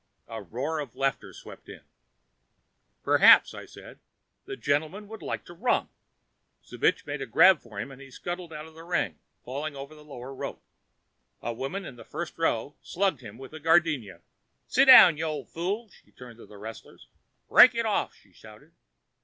[0.27, 1.83] A roar of laughter swept it.
[3.03, 3.99] "Perhaps," I said,
[4.45, 5.91] "the gentleman would like to romp."
[6.65, 9.93] Zbich made a grab for him and he scuttled out of the ring, falling over
[9.93, 10.63] the lower rope.
[11.43, 14.21] A woman in the first row slugged him with a gardenia.
[14.65, 17.05] "Sit down, you old fool!" She turned to the wrestlers.
[17.47, 18.71] "Break it off!" she shouted.